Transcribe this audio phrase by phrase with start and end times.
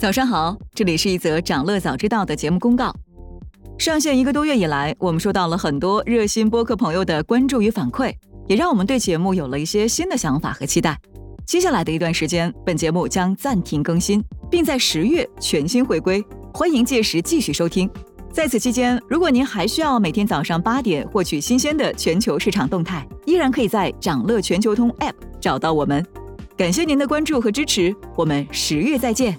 [0.00, 2.90] 早上好，这里是一则长乐早知道的节目公告。
[3.76, 8.10] 上线一个多月以来，我们收到了很多热心播客朋友的关注与反馈，
[8.48, 10.98] 也让我们对节目有了一些新的想法和期待。
[11.44, 16.24] 接下来的一段时间，本节目将暂停更新，并在十月全新回归，
[16.54, 17.88] 欢迎届时继续收听。
[18.32, 26.02] 在此期间，如果您还需要每天早上八点获取新鲜的全球市场动态，依然可以在掌乐全球通 App 找到我们。
[26.56, 29.38] 感谢您的关注和支持，我们十月再见。